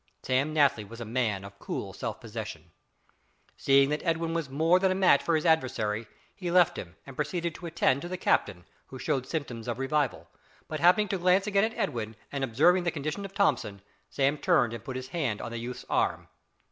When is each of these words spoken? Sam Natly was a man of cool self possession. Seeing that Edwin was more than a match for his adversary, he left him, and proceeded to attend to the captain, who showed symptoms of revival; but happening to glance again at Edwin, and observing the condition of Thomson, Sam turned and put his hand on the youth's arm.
Sam 0.23 0.51
Natly 0.55 0.83
was 0.89 0.99
a 0.99 1.05
man 1.05 1.45
of 1.45 1.59
cool 1.59 1.93
self 1.93 2.19
possession. 2.19 2.71
Seeing 3.55 3.89
that 3.89 4.01
Edwin 4.03 4.33
was 4.33 4.49
more 4.49 4.79
than 4.79 4.91
a 4.91 4.95
match 4.95 5.21
for 5.21 5.35
his 5.35 5.45
adversary, 5.45 6.07
he 6.35 6.49
left 6.49 6.75
him, 6.75 6.95
and 7.05 7.15
proceeded 7.15 7.53
to 7.53 7.67
attend 7.67 8.01
to 8.01 8.07
the 8.07 8.17
captain, 8.17 8.65
who 8.87 8.97
showed 8.97 9.27
symptoms 9.27 9.67
of 9.67 9.77
revival; 9.77 10.27
but 10.67 10.79
happening 10.79 11.07
to 11.09 11.19
glance 11.19 11.45
again 11.45 11.65
at 11.65 11.77
Edwin, 11.77 12.15
and 12.31 12.43
observing 12.43 12.83
the 12.83 12.89
condition 12.89 13.25
of 13.25 13.35
Thomson, 13.35 13.83
Sam 14.09 14.39
turned 14.39 14.73
and 14.73 14.83
put 14.83 14.95
his 14.95 15.09
hand 15.09 15.39
on 15.39 15.51
the 15.51 15.59
youth's 15.59 15.85
arm. 15.87 16.29